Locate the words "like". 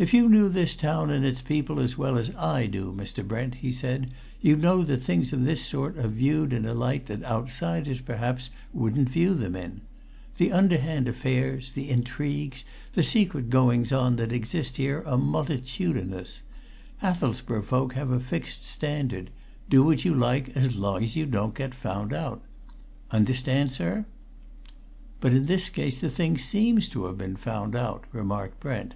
20.14-20.56